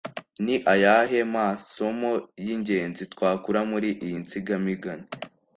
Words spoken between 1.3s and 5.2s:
masomo y’ingenzi twakura muri iyi nsigamigani?